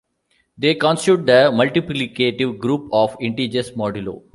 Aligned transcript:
They 0.57 0.73
constitute 0.73 1.27
the 1.27 1.51
multiplicative 1.53 2.57
group 2.57 2.89
of 2.91 3.15
integers 3.19 3.69
modulo. 3.73 4.23